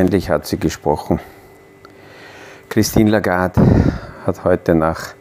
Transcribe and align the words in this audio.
endlich 0.00 0.30
hat 0.30 0.46
sie 0.46 0.58
gesprochen. 0.58 1.20
Christine 2.68 3.10
Lagarde 3.10 3.60
hat 4.26 4.44
heute 4.44 4.74
nach 4.74 5.14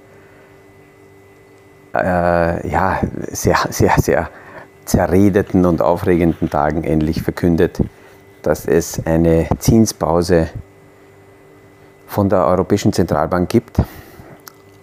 äh, 1.94 2.70
ja, 2.70 3.00
sehr, 3.32 3.58
sehr, 3.70 3.96
sehr 3.98 4.30
zerredeten 4.86 5.66
und 5.66 5.82
aufregenden 5.82 6.50
Tagen 6.50 6.84
endlich 6.84 7.22
verkündet, 7.22 7.80
dass 8.42 8.66
es 8.66 9.06
eine 9.06 9.48
Zinspause 9.60 10.50
von 12.08 12.30
der 12.30 12.46
Europäischen 12.46 12.94
Zentralbank 12.94 13.50
gibt 13.50 13.78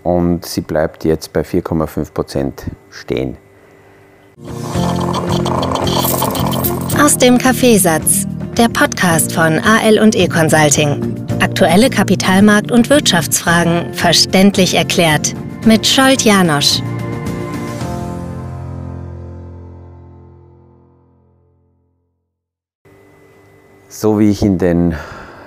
und 0.03 0.45
sie 0.45 0.61
bleibt 0.61 1.05
jetzt 1.05 1.33
bei 1.33 1.41
4,5 1.41 2.13
Prozent 2.13 2.67
stehen. 2.91 3.37
Aus 7.03 7.17
dem 7.19 7.39
Kaffeesatz, 7.39 8.27
der 8.59 8.69
Podcast 8.71 9.33
von 9.33 9.59
AL 9.59 9.99
und 9.99 10.17
E 10.17 10.29
Consulting. 10.29 11.15
Aktuelle 11.41 11.89
Kapitalmarkt- 11.89 12.73
und 12.73 12.89
Wirtschaftsfragen 12.89 13.93
verständlich 13.93 14.75
erklärt 14.75 15.35
mit 15.67 15.87
Scholt 15.87 16.23
Janosch. 16.23 16.81
So 23.89 24.19
wie 24.19 24.31
ich 24.31 24.43
in 24.43 24.57
den 24.57 24.95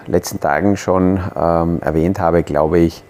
letzten 0.06 0.40
Tagen 0.40 0.78
schon 0.78 1.20
ähm, 1.36 1.82
erwähnt 1.82 2.20
habe, 2.20 2.44
glaube 2.44 2.78
ich, 2.78 3.04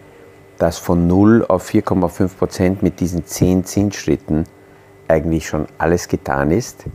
dass 0.57 0.77
von 0.77 1.07
0 1.07 1.45
auf 1.49 1.69
4,5 1.69 2.37
Prozent 2.37 2.83
mit 2.83 3.01
diesen 3.01 3.25
10 3.25 3.65
Zinsschritten 3.65 4.45
eigentlich 5.09 5.47
schon 5.47 5.67
alles 5.77 6.07
getan 6.07 6.51
ist. 6.51 6.85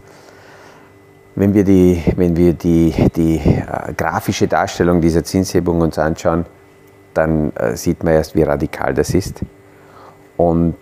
Wenn 1.36 1.52
wir 1.52 1.64
die, 1.64 2.02
wenn 2.16 2.36
wir 2.36 2.52
die, 2.52 2.94
die 3.14 3.36
äh, 3.38 3.92
grafische 3.96 4.46
Darstellung 4.46 5.00
dieser 5.00 5.24
Zinshebung 5.24 5.80
uns 5.80 5.98
anschauen, 5.98 6.46
dann 7.12 7.52
äh, 7.56 7.76
sieht 7.76 8.04
man 8.04 8.14
erst, 8.14 8.34
wie 8.34 8.42
radikal 8.42 8.94
das 8.94 9.14
ist. 9.14 9.40
Und 10.36 10.76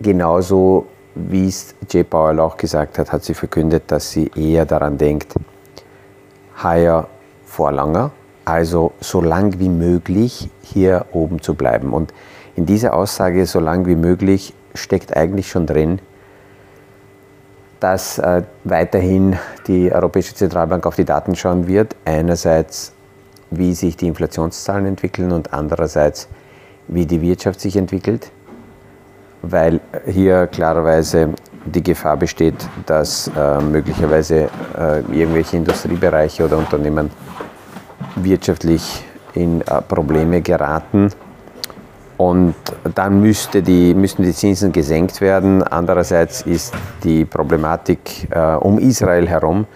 genauso 0.00 0.86
wie 1.14 1.48
es 1.48 1.74
Jay 1.88 2.04
Powell 2.04 2.40
auch 2.40 2.56
gesagt 2.56 2.98
hat, 2.98 3.12
hat 3.12 3.24
sie 3.24 3.34
verkündet, 3.34 3.84
dass 3.88 4.10
sie 4.10 4.30
eher 4.34 4.66
daran 4.66 4.98
denkt, 4.98 5.34
higher 6.62 7.08
for 7.44 7.72
longer, 7.72 8.10
also 8.44 8.92
so 9.00 9.20
lang 9.20 9.58
wie 9.58 9.68
möglich 9.68 10.50
hier 10.62 11.06
oben 11.12 11.42
zu 11.42 11.54
bleiben. 11.54 11.92
Und 11.92 12.12
in 12.54 12.66
dieser 12.66 12.94
Aussage, 12.94 13.46
so 13.46 13.60
lang 13.60 13.86
wie 13.86 13.96
möglich, 13.96 14.54
steckt 14.74 15.16
eigentlich 15.16 15.48
schon 15.48 15.66
drin, 15.66 16.00
dass 17.80 18.18
äh, 18.18 18.42
weiterhin 18.64 19.36
die 19.66 19.92
Europäische 19.92 20.34
Zentralbank 20.34 20.86
auf 20.86 20.96
die 20.96 21.04
Daten 21.04 21.34
schauen 21.34 21.66
wird. 21.66 21.96
Einerseits, 22.04 22.92
wie 23.50 23.74
sich 23.74 23.96
die 23.96 24.06
Inflationszahlen 24.06 24.86
entwickeln 24.86 25.32
und 25.32 25.52
andererseits, 25.52 26.28
wie 26.88 27.06
die 27.06 27.20
Wirtschaft 27.22 27.60
sich 27.60 27.76
entwickelt, 27.76 28.30
weil 29.42 29.80
hier 30.06 30.46
klarerweise 30.46 31.30
die 31.64 31.82
Gefahr 31.82 32.16
besteht, 32.16 32.54
dass 32.86 33.30
äh, 33.36 33.60
möglicherweise 33.60 34.48
äh, 34.78 35.00
irgendwelche 35.12 35.56
Industriebereiche 35.56 36.44
oder 36.44 36.58
Unternehmen 36.58 37.10
wirtschaftlich 38.16 39.04
in 39.34 39.60
äh, 39.62 39.82
Probleme 39.82 40.40
geraten 40.42 41.10
und 42.20 42.54
dann 42.94 43.22
müsste 43.22 43.62
die, 43.62 43.94
müssten 43.94 44.24
die 44.24 44.34
Zinsen 44.34 44.72
gesenkt 44.72 45.22
werden. 45.22 45.62
Andererseits 45.62 46.42
ist 46.42 46.74
die 47.02 47.24
Problematik 47.24 48.28
äh, 48.30 48.56
um 48.56 48.78
Israel 48.78 49.26
herum 49.26 49.66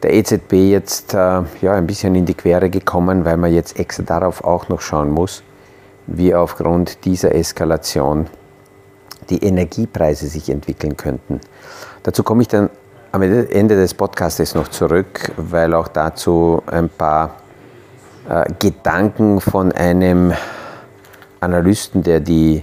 der 0.00 0.14
EZB 0.14 0.52
jetzt 0.52 1.14
äh, 1.14 1.42
ja, 1.62 1.72
ein 1.72 1.88
bisschen 1.88 2.14
in 2.14 2.24
die 2.24 2.34
Quere 2.34 2.70
gekommen, 2.70 3.24
weil 3.24 3.36
man 3.36 3.52
jetzt 3.52 3.80
extra 3.80 4.04
darauf 4.04 4.44
auch 4.44 4.68
noch 4.68 4.80
schauen 4.80 5.10
muss, 5.10 5.42
wie 6.06 6.32
aufgrund 6.32 7.04
dieser 7.04 7.34
Eskalation 7.34 8.28
die 9.28 9.42
Energiepreise 9.42 10.28
sich 10.28 10.48
entwickeln 10.48 10.96
könnten. 10.96 11.40
Dazu 12.04 12.22
komme 12.22 12.42
ich 12.42 12.48
dann 12.48 12.70
am 13.10 13.22
Ende 13.22 13.74
des 13.74 13.94
Podcasts 13.94 14.54
noch 14.54 14.68
zurück, 14.68 15.32
weil 15.36 15.74
auch 15.74 15.88
dazu 15.88 16.62
ein 16.66 16.88
paar 16.88 17.30
äh, 18.28 18.44
Gedanken 18.60 19.40
von 19.40 19.72
einem 19.72 20.32
Analysten, 21.46 22.02
der 22.02 22.20
die 22.20 22.62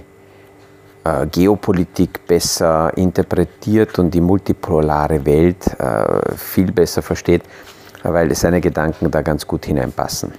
äh, 1.04 1.26
Geopolitik 1.26 2.26
besser 2.26 2.92
interpretiert 2.96 3.98
und 3.98 4.12
die 4.12 4.20
multipolare 4.20 5.24
Welt 5.24 5.66
äh, 5.78 6.34
viel 6.36 6.70
besser 6.70 7.02
versteht, 7.02 7.42
weil 8.02 8.34
seine 8.34 8.60
Gedanken 8.60 9.10
da 9.10 9.22
ganz 9.22 9.46
gut 9.46 9.66
hineinpassen. 9.66 10.32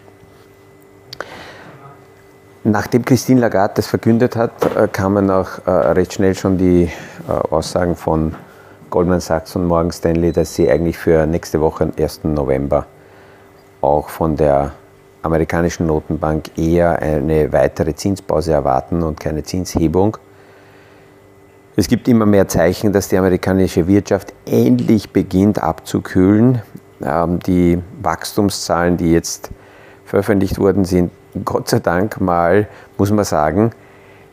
Nachdem 2.63 3.05
Christine 3.05 3.41
Lagarde 3.41 3.75
das 3.75 3.87
verkündet 3.87 4.35
hat, 4.35 4.53
äh, 4.75 4.87
kamen 4.87 5.29
auch 5.29 5.65
äh, 5.67 5.69
recht 5.69 6.13
schnell 6.13 6.33
schon 6.33 6.57
die 6.57 6.89
äh, 7.27 7.31
Aussagen 7.31 7.95
von 7.95 8.33
Goldman 8.89 9.19
Sachs 9.19 9.55
und 9.55 9.65
Morgan 9.67 9.91
Stanley, 9.91 10.31
dass 10.31 10.55
sie 10.55 10.69
eigentlich 10.69 10.97
für 10.97 11.27
nächste 11.27 11.61
Woche, 11.61 11.91
1. 11.95 12.21
November, 12.23 12.87
auch 13.81 14.09
von 14.09 14.35
der 14.35 14.71
amerikanischen 15.25 15.87
Notenbank 15.87 16.57
eher 16.57 16.99
eine 16.99 17.51
weitere 17.51 17.95
Zinspause 17.95 18.53
erwarten 18.53 19.03
und 19.03 19.19
keine 19.19 19.43
Zinshebung. 19.43 20.17
Es 21.75 21.87
gibt 21.87 22.07
immer 22.07 22.25
mehr 22.25 22.47
Zeichen, 22.47 22.93
dass 22.93 23.09
die 23.09 23.17
amerikanische 23.17 23.87
Wirtschaft 23.87 24.33
endlich 24.45 25.11
beginnt 25.11 25.61
abzukühlen. 25.61 26.61
Ähm, 27.03 27.39
die 27.39 27.79
Wachstumszahlen, 28.01 28.95
die 28.95 29.11
jetzt 29.11 29.49
veröffentlicht 30.05 30.57
wurden, 30.57 30.85
sind 30.85 31.11
Gott 31.43 31.67
sei 31.67 31.79
Dank 31.79 32.21
mal, 32.21 32.67
muss 32.97 33.11
man 33.11 33.25
sagen, 33.25 33.71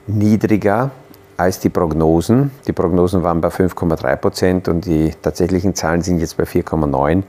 niedriger 0.07 0.93
als 1.37 1.59
die 1.59 1.69
Prognosen. 1.69 2.53
Die 2.69 2.73
Prognosen 2.73 3.25
waren 3.25 3.41
bei 3.41 3.49
5,3 3.49 4.17
Prozent 4.17 4.69
und 4.69 4.87
die 4.87 5.11
tatsächlichen 5.21 5.75
Zahlen 5.75 6.03
sind 6.03 6.21
jetzt 6.21 6.37
bei 6.37 6.45
4,9. 6.45 7.25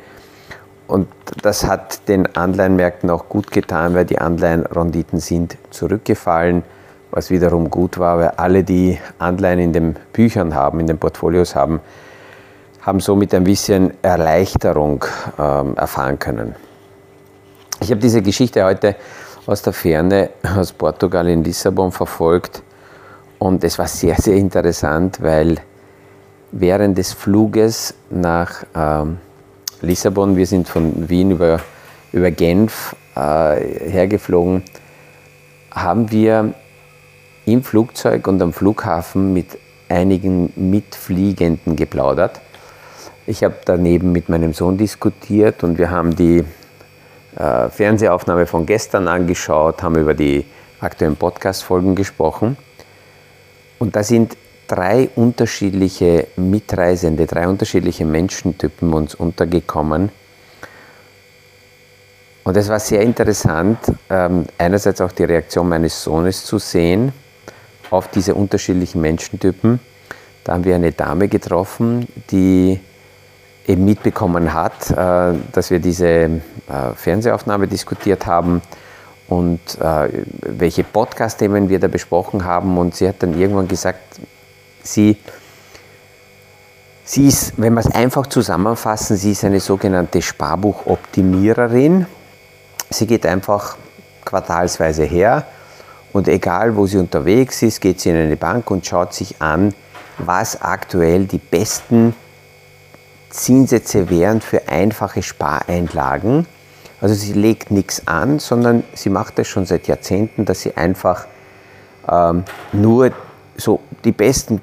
Und 0.87 1.07
das 1.41 1.65
hat 1.65 2.07
den 2.07 2.35
Anleihenmärkten 2.35 3.09
auch 3.09 3.29
gut 3.29 3.51
getan, 3.51 3.95
weil 3.95 4.05
die 4.05 4.19
Anleihenrenditen 4.19 5.19
sind 5.19 5.57
zurückgefallen, 5.69 6.63
was 7.11 7.29
wiederum 7.29 7.69
gut 7.69 7.97
war, 7.97 8.19
weil 8.19 8.29
alle, 8.37 8.63
die 8.63 8.99
Anleihen 9.19 9.59
in 9.59 9.73
den 9.73 9.95
Büchern 10.11 10.55
haben, 10.55 10.79
in 10.79 10.87
den 10.87 10.97
Portfolios 10.97 11.55
haben, 11.55 11.79
haben 12.81 12.99
somit 12.99 13.33
ein 13.33 13.45
bisschen 13.45 13.93
Erleichterung 14.01 15.05
ähm, 15.39 15.75
erfahren 15.77 16.19
können. 16.19 16.55
Ich 17.79 17.91
habe 17.91 18.01
diese 18.01 18.21
Geschichte 18.21 18.63
heute 18.63 18.95
aus 19.45 19.61
der 19.61 19.73
Ferne, 19.73 20.31
aus 20.57 20.73
Portugal 20.73 21.27
in 21.27 21.43
Lissabon 21.43 21.91
verfolgt 21.91 22.61
und 23.39 23.63
es 23.63 23.77
war 23.77 23.87
sehr, 23.87 24.15
sehr 24.15 24.35
interessant, 24.35 25.21
weil 25.21 25.57
während 26.51 26.97
des 26.97 27.13
Fluges 27.13 27.93
nach 28.09 28.63
ähm, 28.75 29.17
Lissabon. 29.83 30.37
Wir 30.37 30.47
sind 30.47 30.69
von 30.69 31.09
Wien 31.09 31.31
über, 31.31 31.59
über 32.13 32.31
Genf 32.31 32.95
äh, 33.15 33.89
hergeflogen. 33.89 34.63
Haben 35.71 36.09
wir 36.09 36.53
im 37.45 37.63
Flugzeug 37.63 38.27
und 38.27 38.41
am 38.41 38.53
Flughafen 38.53 39.33
mit 39.33 39.57
einigen 39.89 40.53
Mitfliegenden 40.55 41.75
geplaudert. 41.75 42.39
Ich 43.27 43.43
habe 43.43 43.55
daneben 43.65 44.13
mit 44.13 44.29
meinem 44.29 44.53
Sohn 44.53 44.77
diskutiert 44.77 45.63
und 45.63 45.77
wir 45.77 45.91
haben 45.91 46.15
die 46.15 46.45
äh, 47.35 47.69
Fernsehaufnahme 47.69 48.45
von 48.45 48.65
gestern 48.65 49.09
angeschaut, 49.09 49.83
haben 49.83 49.95
über 49.95 50.13
die 50.13 50.45
aktuellen 50.79 51.17
Podcast-Folgen 51.17 51.95
gesprochen. 51.95 52.57
Und 53.79 53.97
da 53.97 54.03
sind 54.03 54.37
drei 54.67 55.09
unterschiedliche 55.15 56.27
Mitreisende, 56.35 57.25
drei 57.25 57.47
unterschiedliche 57.47 58.05
Menschentypen 58.05 58.93
uns 58.93 59.15
untergekommen. 59.15 60.09
Und 62.43 62.57
es 62.57 62.67
war 62.67 62.79
sehr 62.79 63.01
interessant, 63.01 63.79
ähm, 64.09 64.45
einerseits 64.57 64.99
auch 64.99 65.11
die 65.11 65.23
Reaktion 65.23 65.69
meines 65.69 66.03
Sohnes 66.03 66.43
zu 66.43 66.57
sehen 66.57 67.13
auf 67.89 68.09
diese 68.09 68.35
unterschiedlichen 68.35 68.99
Menschentypen. 69.01 69.79
Da 70.43 70.53
haben 70.53 70.65
wir 70.65 70.75
eine 70.75 70.91
Dame 70.91 71.29
getroffen, 71.29 72.07
die 72.31 72.79
eben 73.65 73.85
mitbekommen 73.85 74.53
hat, 74.53 74.91
äh, 74.91 75.37
dass 75.53 75.71
wir 75.71 75.79
diese 75.79 76.07
äh, 76.07 76.31
Fernsehaufnahme 76.95 77.67
diskutiert 77.67 78.25
haben 78.25 78.61
und 79.29 79.59
äh, 79.79 80.09
welche 80.41 80.83
Podcast-Themen 80.83 81.69
wir 81.69 81.79
da 81.79 81.87
besprochen 81.87 82.43
haben. 82.43 82.77
Und 82.77 82.95
sie 82.95 83.07
hat 83.07 83.23
dann 83.23 83.39
irgendwann 83.39 83.69
gesagt, 83.69 84.19
Sie, 84.83 85.17
sie 87.05 87.27
ist, 87.27 87.53
wenn 87.57 87.73
wir 87.73 87.79
es 87.79 87.87
einfach 87.87 88.27
zusammenfassen, 88.27 89.17
sie 89.17 89.31
ist 89.31 89.43
eine 89.43 89.59
sogenannte 89.59 90.21
Sparbuchoptimiererin. 90.21 92.05
Sie 92.89 93.07
geht 93.07 93.25
einfach 93.25 93.77
quartalsweise 94.25 95.03
her 95.03 95.45
und 96.11 96.27
egal 96.27 96.75
wo 96.75 96.85
sie 96.85 96.97
unterwegs 96.97 97.61
ist, 97.61 97.81
geht 97.81 97.99
sie 97.99 98.09
in 98.09 98.17
eine 98.17 98.37
Bank 98.37 98.69
und 98.69 98.85
schaut 98.85 99.13
sich 99.13 99.41
an, 99.41 99.73
was 100.19 100.61
aktuell 100.61 101.25
die 101.25 101.39
besten 101.39 102.13
Zinssätze 103.29 104.09
wären 104.09 104.41
für 104.41 104.67
einfache 104.67 105.23
Spareinlagen, 105.23 106.45
Also 107.01 107.15
sie 107.15 107.33
legt 107.33 107.71
nichts 107.71 108.07
an, 108.07 108.39
sondern 108.39 108.83
sie 108.93 109.09
macht 109.09 109.39
es 109.39 109.47
schon 109.47 109.65
seit 109.65 109.87
Jahrzehnten, 109.87 110.45
dass 110.45 110.61
sie 110.61 110.77
einfach 110.77 111.25
ähm, 112.07 112.45
nur 112.71 113.11
so 113.57 113.81
die 114.05 114.11
besten 114.11 114.61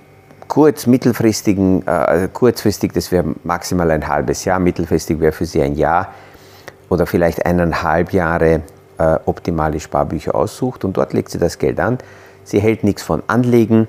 kurz-, 0.51 0.87
mittelfristigen, 0.87 1.87
äh, 1.87 1.91
also 1.91 2.29
kurzfristig, 2.29 2.93
das 2.93 3.11
wäre 3.11 3.25
maximal 3.45 3.91
ein 3.91 4.07
halbes 4.07 4.45
Jahr, 4.45 4.59
mittelfristig 4.59 5.21
wäre 5.21 5.33
für 5.33 5.47
sie 5.47 5.63
ein 5.63 5.77
Jahr 5.77 6.13
oder 6.91 7.07
vielleicht 7.07 7.47
eineinhalb 7.47 8.13
Jahre 8.13 8.63
äh, 8.99 9.19
optimale 9.25 9.81
Sparbücher 9.81 10.35
aussucht 10.35 10.85
und 10.85 10.97
dort 10.97 11.15
legt 11.15 11.31
sie 11.31 11.39
das 11.39 11.59
Geld 11.59 11.81
an. 11.81 11.99
Sie 12.45 12.61
hält 12.61 12.85
nichts 12.85 13.03
von 13.03 13.23
Anlegen 13.29 13.87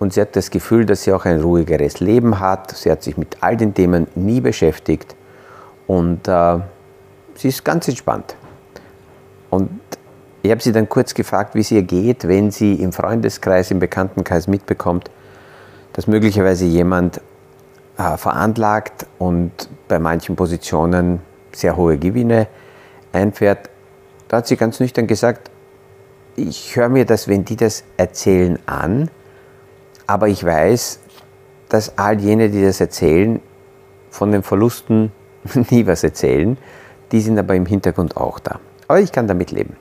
und 0.00 0.12
sie 0.12 0.20
hat 0.20 0.34
das 0.34 0.50
Gefühl, 0.50 0.84
dass 0.84 1.04
sie 1.04 1.12
auch 1.12 1.24
ein 1.24 1.40
ruhigeres 1.40 2.00
Leben 2.00 2.40
hat. 2.40 2.72
Sie 2.72 2.90
hat 2.90 3.02
sich 3.02 3.16
mit 3.16 3.36
all 3.40 3.56
den 3.56 3.72
Themen 3.72 4.08
nie 4.16 4.40
beschäftigt 4.40 5.14
und 5.86 6.26
äh, 6.26 6.58
sie 7.36 7.48
ist 7.48 7.64
ganz 7.64 7.86
entspannt. 7.86 8.34
Und 9.50 9.70
ich 10.42 10.50
habe 10.50 10.60
sie 10.60 10.72
dann 10.72 10.88
kurz 10.88 11.14
gefragt, 11.14 11.54
wie 11.54 11.60
es 11.60 11.70
ihr 11.70 11.82
geht, 11.82 12.26
wenn 12.26 12.50
sie 12.50 12.74
im 12.74 12.90
Freundeskreis, 12.90 13.70
im 13.70 13.78
Bekanntenkreis 13.78 14.48
mitbekommt, 14.48 15.08
dass 15.92 16.06
möglicherweise 16.06 16.64
jemand 16.64 17.20
äh, 17.98 18.16
veranlagt 18.16 19.06
und 19.18 19.52
bei 19.88 19.98
manchen 19.98 20.36
Positionen 20.36 21.20
sehr 21.52 21.76
hohe 21.76 21.98
Gewinne 21.98 22.48
einfährt. 23.12 23.70
Da 24.28 24.38
hat 24.38 24.46
sie 24.46 24.56
ganz 24.56 24.80
nüchtern 24.80 25.06
gesagt, 25.06 25.50
ich 26.36 26.76
höre 26.76 26.88
mir 26.88 27.04
das, 27.04 27.28
wenn 27.28 27.44
die 27.44 27.56
das 27.56 27.84
erzählen, 27.98 28.58
an, 28.64 29.10
aber 30.06 30.28
ich 30.28 30.44
weiß, 30.44 31.00
dass 31.68 31.98
all 31.98 32.20
jene, 32.20 32.50
die 32.50 32.62
das 32.62 32.80
erzählen, 32.80 33.40
von 34.10 34.32
den 34.32 34.42
Verlusten 34.42 35.12
nie 35.70 35.86
was 35.86 36.04
erzählen. 36.04 36.58
Die 37.12 37.20
sind 37.20 37.38
aber 37.38 37.54
im 37.54 37.66
Hintergrund 37.66 38.16
auch 38.16 38.38
da. 38.38 38.60
Aber 38.88 39.00
ich 39.00 39.12
kann 39.12 39.26
damit 39.26 39.50
leben. 39.50 39.76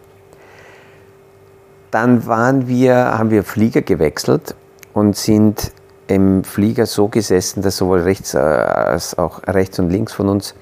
Dann 1.92 2.26
waren 2.26 2.68
wir, 2.68 2.96
haben 2.96 3.30
wir 3.30 3.44
Flieger 3.44 3.82
gewechselt 3.82 4.56
und 4.94 5.16
sind 5.16 5.74
im 6.12 6.44
Flieger 6.44 6.86
so 6.86 7.08
gesessen, 7.08 7.62
dass 7.62 7.78
sowohl 7.78 8.02
rechts 8.02 8.34
äh, 8.34 8.40
als 8.40 9.18
auch 9.18 9.42
rechts 9.48 9.80
und 9.80 9.90
links 9.90 10.14
von 10.14 10.30
uns 10.30 10.56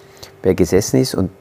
wer 0.43 0.53
gesessen 0.53 0.99
ist. 0.99 1.15
Und 1.15 1.31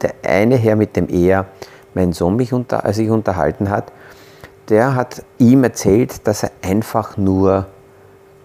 der 0.00 0.14
eine 0.22 0.56
Herr, 0.56 0.76
mit 0.76 0.96
dem 0.96 1.08
er 1.08 1.46
mein 1.94 2.12
Sohn 2.12 2.36
mich 2.36 2.52
unter, 2.52 2.84
äh, 2.84 2.92
sich 2.92 3.10
unterhalten 3.10 3.70
hat, 3.70 3.92
der 4.68 4.94
hat 4.94 5.22
ihm 5.38 5.64
erzählt, 5.64 6.26
dass 6.26 6.42
er 6.42 6.50
einfach 6.62 7.16
nur 7.16 7.66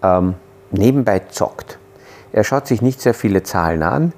ähm, 0.02 0.34
nebenbei 0.70 1.20
zockt. 1.20 1.78
Er 2.32 2.44
schaut 2.44 2.66
sich 2.66 2.82
nicht 2.82 3.00
sehr 3.00 3.14
viele 3.14 3.42
Zahlen 3.42 3.82
an, 3.82 4.12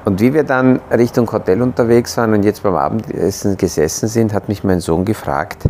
Und 0.03 0.19
wie 0.19 0.33
wir 0.33 0.45
dann 0.45 0.81
Richtung 0.89 1.31
Hotel 1.31 1.61
unterwegs 1.61 2.17
waren 2.17 2.33
und 2.33 2.43
jetzt 2.43 2.63
beim 2.63 2.75
Abendessen 2.75 3.55
gesessen 3.55 4.07
sind, 4.07 4.33
hat 4.33 4.49
mich 4.49 4.63
mein 4.63 4.79
Sohn 4.79 5.05
gefragt, 5.05 5.69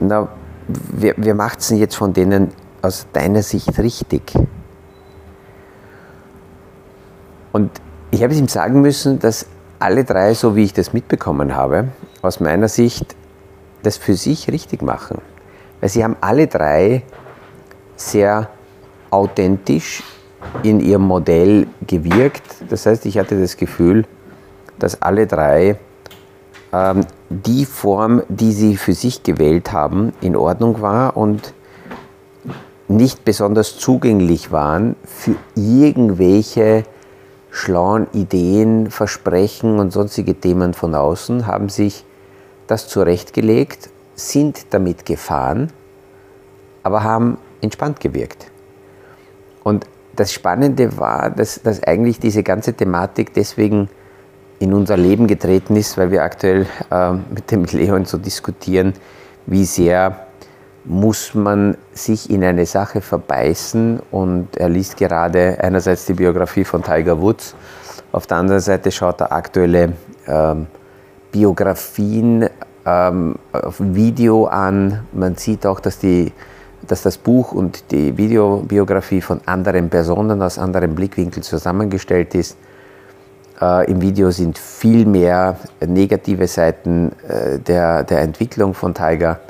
na, 0.00 0.26
wer, 0.66 1.14
wer 1.16 1.34
macht 1.36 1.60
es 1.60 1.68
denn 1.68 1.76
jetzt 1.76 1.94
von 1.94 2.12
denen 2.12 2.50
aus 2.82 3.06
deiner 3.12 3.42
Sicht 3.44 3.78
richtig? 3.78 4.34
Und 7.52 7.70
ich 8.10 8.22
habe 8.22 8.32
es 8.32 8.38
ihm 8.38 8.48
sagen 8.48 8.80
müssen, 8.80 9.18
dass 9.18 9.46
alle 9.78 10.04
drei, 10.04 10.34
so 10.34 10.56
wie 10.56 10.64
ich 10.64 10.72
das 10.72 10.92
mitbekommen 10.92 11.54
habe, 11.54 11.88
aus 12.22 12.40
meiner 12.40 12.68
Sicht 12.68 13.14
das 13.82 13.96
für 13.96 14.14
sich 14.14 14.50
richtig 14.50 14.82
machen. 14.82 15.20
Weil 15.80 15.90
sie 15.90 16.02
haben 16.02 16.16
alle 16.20 16.46
drei 16.46 17.02
sehr 17.96 18.48
authentisch 19.10 20.02
in 20.62 20.80
ihrem 20.80 21.02
Modell 21.02 21.66
gewirkt. 21.86 22.42
Das 22.68 22.86
heißt, 22.86 23.06
ich 23.06 23.18
hatte 23.18 23.40
das 23.40 23.56
Gefühl, 23.56 24.04
dass 24.78 25.00
alle 25.02 25.26
drei 25.26 25.76
ähm, 26.72 27.06
die 27.28 27.64
Form, 27.64 28.22
die 28.28 28.52
sie 28.52 28.76
für 28.76 28.94
sich 28.94 29.22
gewählt 29.22 29.72
haben, 29.72 30.12
in 30.20 30.36
Ordnung 30.36 30.80
war 30.80 31.16
und 31.16 31.54
nicht 32.88 33.24
besonders 33.24 33.78
zugänglich 33.78 34.52
waren 34.52 34.94
für 35.04 35.34
irgendwelche 35.54 36.84
schlauen 37.56 38.06
Ideen, 38.12 38.90
Versprechen 38.90 39.78
und 39.78 39.90
sonstige 39.90 40.34
Themen 40.34 40.74
von 40.74 40.94
außen, 40.94 41.46
haben 41.46 41.70
sich 41.70 42.04
das 42.66 42.86
zurechtgelegt, 42.86 43.88
sind 44.14 44.74
damit 44.74 45.06
gefahren, 45.06 45.72
aber 46.82 47.02
haben 47.02 47.38
entspannt 47.62 47.98
gewirkt. 48.00 48.50
Und 49.64 49.86
das 50.14 50.34
Spannende 50.34 50.98
war, 50.98 51.30
dass, 51.30 51.62
dass 51.62 51.82
eigentlich 51.82 52.20
diese 52.20 52.42
ganze 52.42 52.74
Thematik 52.74 53.32
deswegen 53.32 53.88
in 54.58 54.74
unser 54.74 54.98
Leben 54.98 55.26
getreten 55.26 55.76
ist, 55.76 55.96
weil 55.96 56.10
wir 56.10 56.24
aktuell 56.24 56.66
äh, 56.90 57.12
mit 57.12 57.50
dem 57.50 57.64
Leon 57.64 58.04
so 58.04 58.18
diskutieren, 58.18 58.92
wie 59.46 59.64
sehr 59.64 60.25
muss 60.86 61.34
man 61.34 61.76
sich 61.92 62.30
in 62.30 62.44
eine 62.44 62.66
Sache 62.66 63.00
verbeißen 63.00 64.00
und 64.10 64.56
er 64.56 64.68
liest 64.68 64.96
gerade 64.96 65.58
einerseits 65.60 66.06
die 66.06 66.14
Biografie 66.14 66.64
von 66.64 66.82
Tiger 66.82 67.20
Woods, 67.20 67.54
auf 68.12 68.26
der 68.26 68.38
anderen 68.38 68.62
Seite 68.62 68.90
schaut 68.90 69.20
er 69.20 69.30
aktuelle 69.32 69.92
ähm, 70.26 70.68
Biografien 71.30 72.48
ähm, 72.86 73.34
auf 73.52 73.74
Video 73.78 74.46
an. 74.46 75.06
Man 75.12 75.36
sieht 75.36 75.66
auch, 75.66 75.80
dass, 75.80 75.98
die, 75.98 76.32
dass 76.86 77.02
das 77.02 77.18
Buch 77.18 77.52
und 77.52 77.90
die 77.90 78.16
Videobiografie 78.16 79.20
von 79.20 79.40
anderen 79.44 79.90
Personen 79.90 80.40
aus 80.40 80.58
anderen 80.58 80.94
Blickwinkeln 80.94 81.42
zusammengestellt 81.42 82.34
ist. 82.34 82.56
Äh, 83.60 83.90
Im 83.90 84.00
Video 84.00 84.30
sind 84.30 84.56
viel 84.56 85.04
mehr 85.04 85.58
negative 85.86 86.46
Seiten 86.46 87.12
äh, 87.28 87.58
der, 87.58 88.04
der 88.04 88.20
Entwicklung 88.20 88.72
von 88.72 88.94
Tiger. 88.94 89.40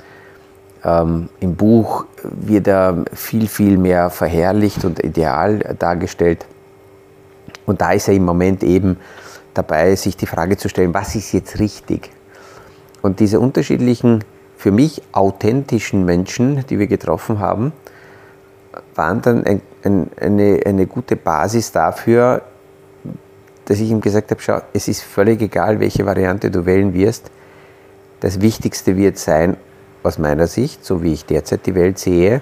Ähm, 0.86 1.28
Im 1.40 1.56
Buch 1.56 2.06
wird 2.22 2.68
er 2.68 3.04
viel, 3.12 3.48
viel 3.48 3.76
mehr 3.76 4.08
verherrlicht 4.08 4.84
und 4.84 5.02
ideal 5.02 5.58
dargestellt. 5.78 6.46
Und 7.66 7.80
da 7.80 7.92
ist 7.92 8.06
er 8.06 8.14
im 8.14 8.24
Moment 8.24 8.62
eben 8.62 8.96
dabei, 9.52 9.96
sich 9.96 10.16
die 10.16 10.26
Frage 10.26 10.56
zu 10.56 10.68
stellen, 10.68 10.94
was 10.94 11.16
ist 11.16 11.32
jetzt 11.32 11.58
richtig? 11.58 12.10
Und 13.02 13.18
diese 13.18 13.40
unterschiedlichen, 13.40 14.22
für 14.56 14.70
mich 14.70 15.02
authentischen 15.10 16.04
Menschen, 16.04 16.64
die 16.68 16.78
wir 16.78 16.86
getroffen 16.86 17.40
haben, 17.40 17.72
waren 18.94 19.22
dann 19.22 19.44
ein, 19.44 19.60
ein, 19.82 20.10
eine, 20.20 20.60
eine 20.64 20.86
gute 20.86 21.16
Basis 21.16 21.72
dafür, 21.72 22.42
dass 23.64 23.80
ich 23.80 23.90
ihm 23.90 24.00
gesagt 24.00 24.30
habe, 24.30 24.40
schau, 24.40 24.60
es 24.72 24.86
ist 24.86 25.02
völlig 25.02 25.42
egal, 25.42 25.80
welche 25.80 26.06
Variante 26.06 26.50
du 26.50 26.64
wählen 26.64 26.94
wirst. 26.94 27.30
Das 28.20 28.40
Wichtigste 28.40 28.96
wird 28.96 29.18
sein, 29.18 29.56
aus 30.02 30.18
meiner 30.18 30.46
Sicht, 30.46 30.84
so 30.84 31.02
wie 31.02 31.12
ich 31.12 31.24
derzeit 31.24 31.66
die 31.66 31.74
Welt 31.74 31.98
sehe, 31.98 32.40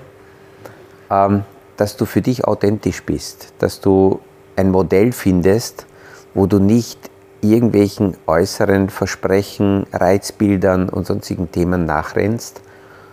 ähm, 1.10 1.44
dass 1.76 1.96
du 1.96 2.04
für 2.04 2.22
dich 2.22 2.44
authentisch 2.44 3.02
bist, 3.04 3.52
dass 3.58 3.80
du 3.80 4.20
ein 4.56 4.70
Modell 4.70 5.12
findest, 5.12 5.86
wo 6.34 6.46
du 6.46 6.58
nicht 6.58 7.10
irgendwelchen 7.40 8.16
äußeren 8.26 8.88
Versprechen, 8.88 9.86
Reizbildern 9.92 10.88
und 10.88 11.06
sonstigen 11.06 11.50
Themen 11.50 11.84
nachrennst, 11.84 12.62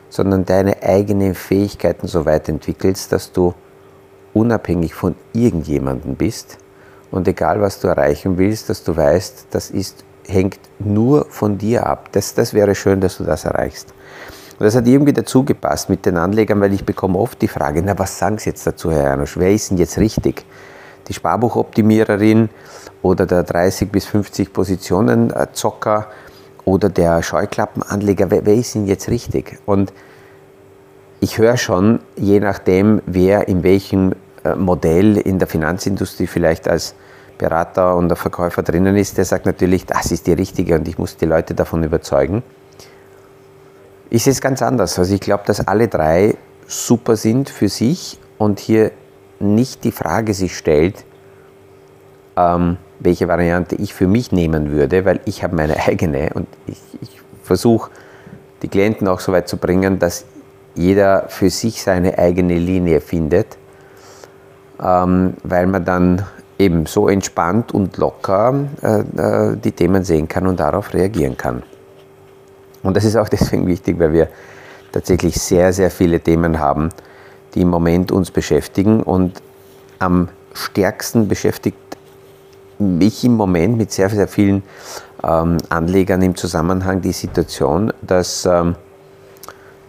sondern 0.09 0.45
deine 0.45 0.81
eigenen 0.83 1.35
Fähigkeiten 1.35 2.07
so 2.07 2.25
weit 2.25 2.49
entwickelst, 2.49 3.11
dass 3.11 3.31
du 3.31 3.53
unabhängig 4.33 4.93
von 4.93 5.15
irgendjemandem 5.33 6.15
bist 6.15 6.57
und 7.11 7.27
egal 7.27 7.61
was 7.61 7.79
du 7.79 7.87
erreichen 7.87 8.37
willst, 8.37 8.69
dass 8.69 8.83
du 8.83 8.95
weißt, 8.95 9.47
das 9.51 9.69
ist, 9.69 10.05
hängt 10.27 10.59
nur 10.79 11.25
von 11.29 11.57
dir 11.57 11.85
ab. 11.85 12.09
Das, 12.11 12.33
das 12.33 12.53
wäre 12.53 12.75
schön, 12.75 13.01
dass 13.01 13.17
du 13.17 13.23
das 13.23 13.45
erreichst. 13.45 13.93
Und 14.59 14.65
das 14.65 14.75
hat 14.75 14.87
irgendwie 14.87 15.13
dazu 15.13 15.43
gepasst 15.43 15.89
mit 15.89 16.05
den 16.05 16.17
Anlegern, 16.17 16.61
weil 16.61 16.73
ich 16.73 16.85
bekomme 16.85 17.17
oft 17.17 17.41
die 17.41 17.47
Frage, 17.47 17.81
na 17.83 17.97
was 17.97 18.19
sagen 18.19 18.37
Sie 18.37 18.49
jetzt 18.49 18.65
dazu, 18.67 18.91
Herr 18.91 19.03
Janosch, 19.03 19.37
wer 19.37 19.51
ist 19.51 19.71
denn 19.71 19.77
jetzt 19.77 19.97
richtig? 19.97 20.45
Die 21.07 21.13
Sparbuchoptimiererin 21.13 22.49
oder 23.01 23.25
der 23.25 23.43
30 23.43 23.91
bis 23.91 24.05
50 24.05 24.53
Positionen 24.53 25.33
Zocker 25.53 26.07
oder 26.63 26.89
der 26.89 27.23
Scheuklappenanleger, 27.23 28.29
wer, 28.29 28.45
wer 28.45 28.53
ist 28.53 28.75
denn 28.75 28.85
jetzt 28.85 29.09
richtig? 29.09 29.57
Und 29.65 29.93
ich 31.21 31.37
höre 31.37 31.57
schon, 31.57 31.99
je 32.15 32.39
nachdem, 32.39 33.01
wer 33.05 33.47
in 33.47 33.63
welchem 33.63 34.13
äh, 34.43 34.55
Modell 34.55 35.17
in 35.17 35.39
der 35.39 35.47
Finanzindustrie 35.47 36.27
vielleicht 36.27 36.67
als 36.67 36.95
Berater 37.41 37.95
und 37.95 38.07
der 38.09 38.15
Verkäufer 38.15 38.63
drinnen 38.63 38.95
ist, 38.95 39.17
der 39.17 39.25
sagt 39.25 39.45
natürlich, 39.45 39.85
das 39.85 40.11
ist 40.11 40.27
die 40.27 40.33
richtige 40.33 40.75
und 40.75 40.87
ich 40.87 40.97
muss 40.97 41.17
die 41.17 41.25
Leute 41.25 41.53
davon 41.55 41.83
überzeugen. 41.83 42.43
Ich 44.09 44.23
sehe 44.23 44.31
es 44.31 44.41
ganz 44.41 44.61
anders. 44.61 44.99
Also 44.99 45.13
ich 45.13 45.21
glaube, 45.21 45.43
dass 45.45 45.67
alle 45.67 45.87
drei 45.87 46.35
super 46.67 47.15
sind 47.15 47.49
für 47.49 47.67
sich 47.67 48.19
und 48.37 48.59
hier 48.59 48.91
nicht 49.39 49.83
die 49.83 49.91
Frage 49.91 50.33
sich 50.33 50.55
stellt, 50.55 51.03
ähm, 52.37 52.77
welche 52.99 53.27
Variante 53.27 53.75
ich 53.75 53.93
für 53.93 54.07
mich 54.07 54.31
nehmen 54.31 54.71
würde, 54.71 55.03
weil 55.05 55.19
ich 55.25 55.43
habe 55.43 55.55
meine 55.55 55.75
eigene 55.87 56.29
und 56.35 56.47
ich, 56.67 56.79
ich 57.01 57.21
versuche 57.43 57.89
die 58.61 58.67
Klienten 58.67 59.07
auch 59.07 59.19
so 59.19 59.31
weit 59.31 59.49
zu 59.49 59.57
bringen, 59.57 59.97
dass 59.97 60.25
jeder 60.75 61.25
für 61.27 61.49
sich 61.49 61.81
seine 61.81 62.17
eigene 62.19 62.57
Linie 62.57 63.01
findet 63.01 63.57
ähm, 64.81 65.35
weil 65.43 65.67
man 65.67 65.85
dann 65.85 66.25
eben 66.61 66.85
so 66.85 67.09
entspannt 67.09 67.73
und 67.73 67.97
locker 67.97 68.53
äh, 68.81 68.99
äh, 68.99 69.57
die 69.57 69.71
Themen 69.71 70.03
sehen 70.03 70.27
kann 70.27 70.47
und 70.47 70.59
darauf 70.59 70.93
reagieren 70.93 71.35
kann. 71.35 71.63
Und 72.83 72.95
das 72.95 73.03
ist 73.03 73.15
auch 73.15 73.29
deswegen 73.37 73.67
wichtig, 73.67 73.99
weil 73.99 74.13
wir 74.13 74.27
tatsächlich 74.91 75.35
sehr, 75.35 75.73
sehr 75.73 75.89
viele 75.89 76.19
Themen 76.19 76.59
haben, 76.59 76.89
die 77.53 77.61
im 77.61 77.69
Moment 77.69 78.11
uns 78.11 78.31
beschäftigen. 78.31 79.01
Und 79.01 79.41
am 79.99 80.29
stärksten 80.53 81.27
beschäftigt 81.27 81.77
mich 82.77 83.23
im 83.23 83.35
Moment 83.35 83.77
mit 83.77 83.91
sehr, 83.91 84.09
sehr 84.09 84.27
vielen 84.27 84.63
ähm, 85.23 85.57
Anlegern 85.69 86.21
im 86.21 86.35
Zusammenhang 86.35 87.01
die 87.01 87.11
Situation, 87.11 87.93
dass 88.01 88.45
ähm, 88.45 88.75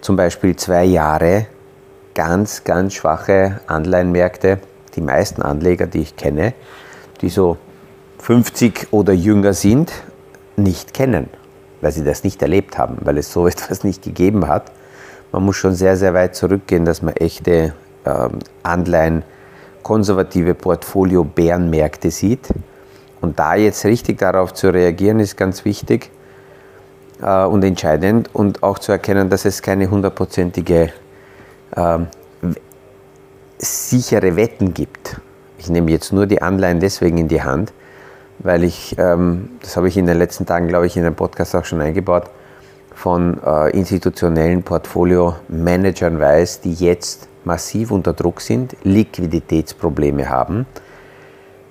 zum 0.01 0.17
Beispiel 0.17 0.57
zwei 0.57 0.85
Jahre 0.85 1.47
ganz, 2.15 2.65
ganz 2.65 2.95
schwache 2.95 3.61
Anleihenmärkte 3.67 4.59
die 4.97 5.01
meisten 5.01 5.43
Anleger, 5.43 5.87
die 5.87 6.01
ich 6.01 6.17
kenne, 6.17 6.55
die 7.21 7.29
so 7.29 7.57
50 8.19 8.89
oder 8.93 9.13
jünger 9.13 9.53
sind, 9.53 9.93
nicht 10.57 10.95
kennen, 10.95 11.29
weil 11.81 11.93
sie 11.93 12.05
das 12.05 12.25
nicht 12.25 12.41
erlebt 12.43 12.79
haben, 12.79 12.99
weil 13.03 13.19
es 13.19 13.33
so 13.33 13.47
etwas 13.49 13.85
nicht 13.85 14.03
gegeben 14.03 14.49
hat. 14.49 14.73
Man 15.33 15.45
muss 15.45 15.57
schon 15.57 15.75
sehr, 15.75 15.97
sehr 15.97 16.15
weit 16.15 16.35
zurückgehen, 16.35 16.85
dass 16.85 17.03
man 17.03 17.15
echte 17.17 17.75
ähm, 18.05 18.39
Anleihen, 18.63 19.25
konservative 19.83 20.55
Portfolio-Bärenmärkte 20.55 22.11
sieht. 22.11 22.49
Und 23.21 23.39
da 23.39 23.55
jetzt 23.55 23.85
richtig 23.85 24.19
darauf 24.19 24.53
zu 24.55 24.73
reagieren, 24.73 25.21
ist 25.21 25.37
ganz 25.37 25.65
wichtig 25.65 26.11
äh, 27.21 27.45
und 27.45 27.65
entscheidend 27.65 28.31
und 28.33 28.63
auch 28.63 28.79
zu 28.79 28.93
erkennen, 28.93 29.31
dass 29.31 29.45
es 29.45 29.63
keine 29.63 29.91
hundertprozentige 29.91 30.93
ähm, 31.77 32.07
sichere 33.63 34.37
Wetten 34.37 34.75
gibt. 34.75 35.21
Ich 35.59 35.71
nehme 35.71 35.91
jetzt 35.91 36.13
nur 36.13 36.27
die 36.27 36.43
Anleihen 36.43 36.81
deswegen 36.81 37.19
in 37.19 37.29
die 37.29 37.43
Hand, 37.43 37.73
weil 38.41 38.65
ich, 38.65 38.97
ähm, 38.99 39.51
das 39.63 39.77
habe 39.77 39.89
ich 39.89 39.97
in 39.97 40.07
den 40.07 40.19
letzten 40.19 40.45
Tagen, 40.45 40.69
glaube 40.69 40.87
ich, 40.87 40.97
in 40.97 41.05
den 41.05 41.15
Podcast 41.15 41.55
auch 41.55 41.65
schon 41.65 41.81
eingebaut, 41.81 42.25
von 42.95 43.41
äh, 43.45 43.71
institutionellen 43.71 44.63
Portfolio-Managern 44.63 46.19
weiß, 46.19 46.61
die 46.61 46.75
jetzt 46.75 47.29
massiv 47.45 47.91
unter 47.91 48.13
Druck 48.13 48.41
sind, 48.41 48.77
Liquiditätsprobleme 48.83 50.29
haben, 50.29 50.67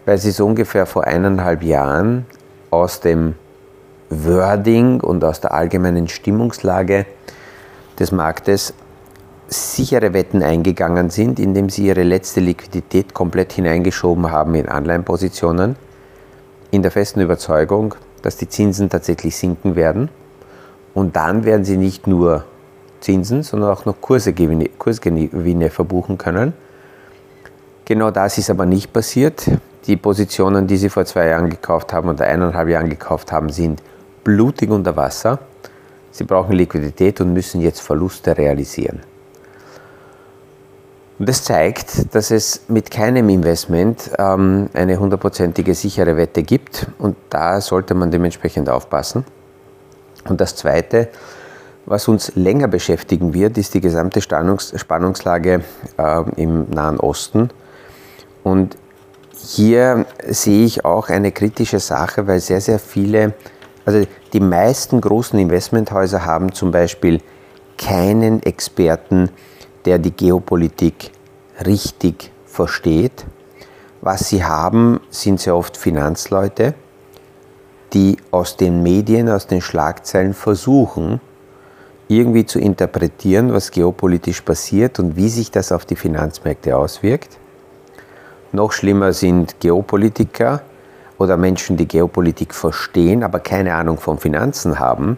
weil 0.05 0.17
sie 0.17 0.31
so 0.31 0.45
ungefähr 0.45 0.85
vor 0.85 1.05
eineinhalb 1.05 1.61
Jahren 1.61 2.25
aus 2.69 3.01
dem 3.01 3.35
Wording 4.09 4.99
und 5.01 5.23
aus 5.23 5.41
der 5.41 5.53
allgemeinen 5.53 6.07
Stimmungslage 6.07 7.05
des 7.99 8.11
Marktes 8.11 8.73
sichere 9.53 10.13
Wetten 10.13 10.43
eingegangen 10.43 11.09
sind, 11.09 11.37
indem 11.37 11.69
sie 11.69 11.87
ihre 11.87 12.03
letzte 12.03 12.39
Liquidität 12.39 13.13
komplett 13.13 13.51
hineingeschoben 13.51 14.31
haben 14.31 14.55
in 14.55 14.69
Anleihenpositionen, 14.69 15.75
in 16.71 16.81
der 16.81 16.91
festen 16.91 17.19
Überzeugung, 17.19 17.95
dass 18.21 18.37
die 18.37 18.47
Zinsen 18.47 18.89
tatsächlich 18.89 19.35
sinken 19.35 19.75
werden. 19.75 20.09
Und 20.93 21.17
dann 21.17 21.43
werden 21.43 21.65
sie 21.65 21.75
nicht 21.75 22.07
nur 22.07 22.45
Zinsen, 23.01 23.43
sondern 23.43 23.71
auch 23.71 23.83
noch 23.85 23.99
Kursgewinne, 23.99 24.69
Kursgewinne 24.77 25.69
verbuchen 25.69 26.17
können. 26.17 26.53
Genau 27.83 28.09
das 28.09 28.37
ist 28.37 28.49
aber 28.49 28.65
nicht 28.65 28.93
passiert. 28.93 29.49
Die 29.85 29.97
Positionen, 29.97 30.65
die 30.65 30.77
sie 30.77 30.89
vor 30.89 31.03
zwei 31.03 31.27
Jahren 31.27 31.49
gekauft 31.49 31.91
haben 31.91 32.07
oder 32.07 32.25
eineinhalb 32.25 32.69
Jahren 32.69 32.89
gekauft 32.89 33.33
haben, 33.33 33.49
sind 33.49 33.83
blutig 34.23 34.69
unter 34.69 34.95
Wasser. 34.95 35.39
Sie 36.11 36.23
brauchen 36.23 36.53
Liquidität 36.53 37.19
und 37.19 37.33
müssen 37.33 37.59
jetzt 37.59 37.81
Verluste 37.81 38.37
realisieren. 38.37 39.01
Und 41.21 41.29
das 41.29 41.43
zeigt, 41.43 42.15
dass 42.15 42.31
es 42.31 42.61
mit 42.67 42.89
keinem 42.89 43.29
Investment 43.29 44.09
ähm, 44.17 44.71
eine 44.73 44.99
hundertprozentige 44.99 45.75
sichere 45.75 46.17
Wette 46.17 46.41
gibt 46.41 46.87
und 46.97 47.15
da 47.29 47.61
sollte 47.61 47.93
man 47.93 48.09
dementsprechend 48.09 48.67
aufpassen. 48.71 49.23
Und 50.27 50.41
das 50.41 50.55
Zweite, 50.55 51.09
was 51.85 52.07
uns 52.07 52.31
länger 52.33 52.67
beschäftigen 52.67 53.35
wird, 53.35 53.59
ist 53.59 53.75
die 53.75 53.81
gesamte 53.81 54.19
Spannungs 54.19 54.73
Spannungslage 54.75 55.63
äh, 55.99 56.23
im 56.37 56.67
Nahen 56.71 56.99
Osten. 56.99 57.51
Und 58.41 58.77
hier 59.37 60.07
sehe 60.27 60.65
ich 60.65 60.85
auch 60.85 61.09
eine 61.09 61.31
kritische 61.31 61.79
Sache, 61.79 62.25
weil 62.25 62.39
sehr, 62.39 62.61
sehr 62.61 62.79
viele, 62.79 63.35
also 63.85 64.07
die 64.33 64.39
meisten 64.39 64.99
großen 64.99 65.37
Investmenthäuser 65.37 66.25
haben 66.25 66.51
zum 66.51 66.71
Beispiel 66.71 67.21
keinen 67.77 68.41
Experten, 68.41 69.29
der 69.85 69.99
die 69.99 70.11
Geopolitik 70.11 71.11
richtig 71.65 72.31
versteht. 72.45 73.25
Was 74.01 74.29
sie 74.29 74.43
haben, 74.43 74.99
sind 75.09 75.39
sehr 75.39 75.55
oft 75.55 75.77
Finanzleute, 75.77 76.73
die 77.93 78.17
aus 78.31 78.57
den 78.57 78.81
Medien, 78.81 79.29
aus 79.29 79.47
den 79.47 79.61
Schlagzeilen 79.61 80.33
versuchen, 80.33 81.21
irgendwie 82.07 82.45
zu 82.45 82.59
interpretieren, 82.59 83.53
was 83.53 83.71
geopolitisch 83.71 84.41
passiert 84.41 84.99
und 84.99 85.15
wie 85.15 85.29
sich 85.29 85.51
das 85.51 85.71
auf 85.71 85.85
die 85.85 85.95
Finanzmärkte 85.95 86.75
auswirkt. 86.75 87.37
Noch 88.51 88.73
schlimmer 88.73 89.13
sind 89.13 89.59
Geopolitiker 89.59 90.61
oder 91.17 91.37
Menschen, 91.37 91.77
die 91.77 91.87
Geopolitik 91.87 92.53
verstehen, 92.53 93.23
aber 93.23 93.39
keine 93.39 93.75
Ahnung 93.75 93.97
von 93.97 94.17
Finanzen 94.17 94.79
haben, 94.79 95.17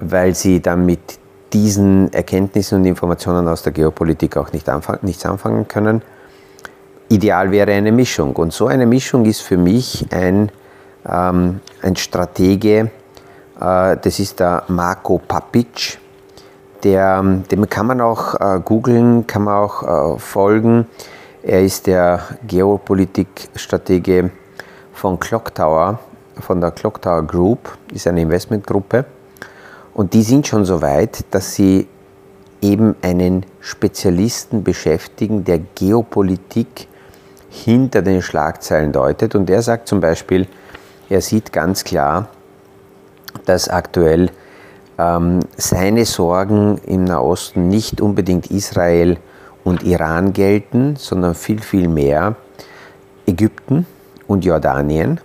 weil 0.00 0.34
sie 0.34 0.60
dann 0.60 0.84
mit 0.84 1.18
diesen 1.52 2.12
Erkenntnissen 2.12 2.78
und 2.78 2.84
Informationen 2.84 3.48
aus 3.48 3.62
der 3.62 3.72
Geopolitik 3.72 4.36
auch 4.36 4.52
nicht 4.52 4.68
anfang, 4.68 4.98
nichts 5.02 5.24
anfangen 5.24 5.66
können. 5.68 6.02
Ideal 7.08 7.50
wäre 7.50 7.72
eine 7.72 7.92
Mischung. 7.92 8.36
Und 8.36 8.52
so 8.52 8.66
eine 8.66 8.86
Mischung 8.86 9.24
ist 9.24 9.40
für 9.40 9.56
mich 9.56 10.06
ein 10.10 10.50
ähm, 11.08 11.60
ein 11.82 11.96
Stratege, 11.96 12.90
äh, 13.60 13.96
das 13.96 14.18
ist 14.18 14.40
der 14.40 14.64
Marco 14.68 15.18
Papic. 15.18 15.98
Der, 16.84 17.22
dem 17.50 17.68
kann 17.68 17.86
man 17.86 18.00
auch 18.00 18.34
äh, 18.34 18.60
googeln, 18.64 19.26
kann 19.26 19.44
man 19.44 19.54
auch 19.54 20.16
äh, 20.16 20.18
folgen. 20.18 20.86
Er 21.42 21.62
ist 21.62 21.86
der 21.86 22.20
Geopolitikstratege 22.46 24.30
von 24.92 25.18
Clock 25.18 25.54
Tower, 25.54 25.98
von 26.40 26.60
der 26.60 26.70
Clock 26.70 27.02
Tower 27.02 27.22
Group, 27.22 27.76
ist 27.92 28.06
eine 28.06 28.22
Investmentgruppe. 28.22 29.04
Und 29.98 30.14
die 30.14 30.22
sind 30.22 30.46
schon 30.46 30.64
so 30.64 30.80
weit, 30.80 31.24
dass 31.32 31.56
sie 31.56 31.88
eben 32.62 32.94
einen 33.02 33.44
Spezialisten 33.58 34.62
beschäftigen, 34.62 35.42
der 35.42 35.58
Geopolitik 35.58 36.86
hinter 37.50 38.02
den 38.02 38.22
Schlagzeilen 38.22 38.92
deutet. 38.92 39.34
Und 39.34 39.48
der 39.48 39.60
sagt 39.60 39.88
zum 39.88 39.98
Beispiel, 39.98 40.46
er 41.08 41.20
sieht 41.20 41.52
ganz 41.52 41.82
klar, 41.82 42.28
dass 43.44 43.68
aktuell 43.68 44.30
ähm, 44.98 45.40
seine 45.56 46.04
Sorgen 46.04 46.78
im 46.86 47.02
Nahosten 47.02 47.66
nicht 47.66 48.00
unbedingt 48.00 48.52
Israel 48.52 49.16
und 49.64 49.82
Iran 49.82 50.32
gelten, 50.32 50.94
sondern 50.94 51.34
viel, 51.34 51.60
viel 51.60 51.88
mehr 51.88 52.36
Ägypten 53.26 53.84
und 54.28 54.44
Jordanien. 54.44 55.18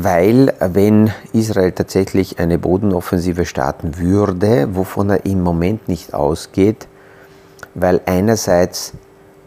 Weil 0.00 0.54
wenn 0.60 1.10
Israel 1.32 1.72
tatsächlich 1.72 2.38
eine 2.38 2.56
Bodenoffensive 2.56 3.44
starten 3.44 3.98
würde, 3.98 4.68
wovon 4.76 5.10
er 5.10 5.26
im 5.26 5.42
Moment 5.42 5.88
nicht 5.88 6.14
ausgeht, 6.14 6.86
weil 7.74 8.00
einerseits 8.06 8.92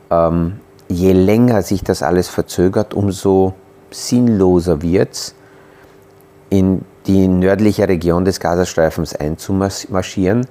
ähm, 0.10 0.60
je 0.90 1.14
länger 1.14 1.62
sich 1.62 1.86
das 1.86 2.04
alles 2.04 2.28
verzögert, 2.28 2.94
umso 2.94 3.54
sinnloser 3.92 4.82
wird 4.82 5.14
es, 5.14 5.36
in 6.50 6.84
die 7.08 7.30
nördliche 7.30 7.88
Region 7.88 8.26
des 8.26 8.42
Gazastreifens 8.42 9.16
einzumarschieren, 9.16 10.46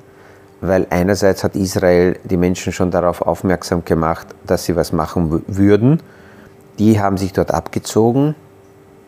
weil 0.62 0.86
einerseits 0.88 1.44
hat 1.44 1.56
Israel 1.56 2.18
die 2.24 2.38
Menschen 2.38 2.72
schon 2.72 2.90
darauf 2.90 3.20
aufmerksam 3.20 3.84
gemacht, 3.84 4.28
dass 4.46 4.64
sie 4.64 4.76
was 4.76 4.92
machen 4.92 5.42
würden. 5.46 6.02
Die 6.78 6.98
haben 6.98 7.18
sich 7.18 7.34
dort 7.34 7.52
abgezogen. 7.52 8.34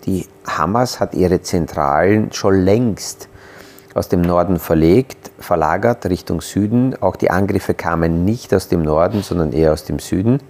Die 0.04 0.26
Hamas 0.46 0.98
hat 0.98 1.14
ihre 1.14 1.42
Zentralen 1.42 2.32
schon 2.32 2.64
längst 2.64 3.28
aus 3.94 4.08
dem 4.08 4.22
Norden 4.22 4.58
verlegt, 4.58 5.30
verlagert 5.38 6.06
Richtung 6.06 6.40
Süden. 6.40 7.00
Auch 7.00 7.14
die 7.14 7.30
Angriffe 7.30 7.74
kamen 7.74 8.24
nicht 8.24 8.52
aus 8.52 8.68
dem 8.68 8.82
Norden, 8.82 9.22
sondern 9.22 9.52
eher 9.52 9.72
aus 9.72 9.84
dem 9.84 9.98
Süden. 9.98 10.40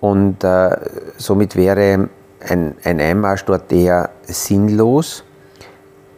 Und 0.00 0.44
äh, 0.44 0.76
somit 1.16 1.56
wäre 1.56 2.08
ein, 2.40 2.74
ein 2.84 3.00
Einmarsch 3.00 3.44
dort 3.44 3.72
eher 3.72 4.10
sinnlos. 4.22 5.24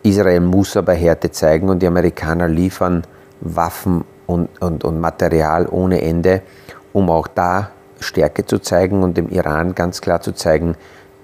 Israel 0.02 0.40
muss 0.40 0.76
aber 0.76 0.94
Härte 0.94 1.30
zeigen 1.30 1.68
und 1.68 1.80
die 1.80 1.86
Amerikaner 1.86 2.48
liefern 2.48 3.04
Waffen 3.40 4.04
und, 4.26 4.48
und, 4.60 4.84
und 4.84 5.00
Material 5.00 5.66
ohne 5.70 6.02
Ende, 6.02 6.42
um 6.92 7.10
auch 7.10 7.26
da 7.28 7.70
Stärke 8.00 8.46
zu 8.46 8.58
zeigen 8.58 9.02
und 9.02 9.16
dem 9.16 9.28
Iran 9.28 9.74
ganz 9.74 10.00
klar 10.00 10.20
zu 10.20 10.32
zeigen, 10.32 10.74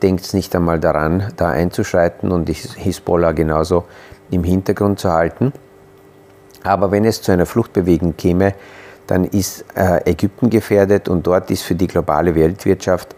denkt 0.03 0.33
nicht 0.35 0.55
einmal 0.55 0.81
daran, 0.81 1.33
da 1.37 1.49
einzuschreiten 1.49 2.33
und 2.33 2.49
die 2.49 2.55
Hisbollah 2.55 3.33
genauso 3.33 3.85
im 4.31 4.45
Hintergrund 4.45 4.99
zu 4.99 5.13
halten. 5.13 5.53
Aber 6.63 6.91
wenn 6.91 7.05
es 7.05 7.23
zu 7.23 7.33
einer 7.33 7.47
Fluchtbewegung 7.47 8.17
käme, 8.17 8.55
dann 9.07 9.25
ist 9.25 9.65
äh, 9.77 10.11
Ägypten 10.11 10.51
gefährdet 10.51 11.09
und 11.09 11.27
dort 11.27 11.51
ist 11.51 11.63
für 11.63 11.75
die 11.77 11.87
globale 11.87 12.35
Weltwirtschaft 12.35 13.15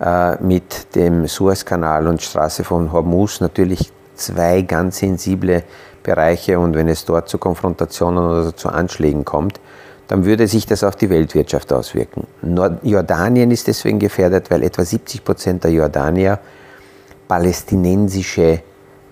äh, 0.00 0.36
mit 0.42 0.94
dem 0.96 1.26
Suezkanal 1.26 2.08
und 2.08 2.22
Straße 2.22 2.64
von 2.64 2.90
Hormuz 2.90 3.40
natürlich 3.40 3.92
zwei 4.16 4.62
ganz 4.62 4.98
sensible 4.98 5.62
Bereiche 6.02 6.58
und 6.58 6.74
wenn 6.74 6.88
es 6.88 7.04
dort 7.04 7.28
zu 7.28 7.38
Konfrontationen 7.38 8.24
oder 8.24 8.56
zu 8.56 8.68
Anschlägen 8.68 9.24
kommt, 9.24 9.60
dann 10.08 10.24
würde 10.24 10.48
sich 10.48 10.66
das 10.66 10.82
auf 10.82 10.96
die 10.96 11.10
Weltwirtschaft 11.10 11.72
auswirken. 11.72 12.26
Jordanien 12.82 13.50
ist 13.50 13.66
deswegen 13.66 13.98
gefährdet, 13.98 14.50
weil 14.50 14.62
etwa 14.62 14.84
70 14.84 15.22
Prozent 15.22 15.64
der 15.64 15.70
Jordanier 15.70 16.38
palästinensische 17.28 18.62